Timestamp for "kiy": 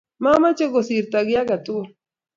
1.27-1.39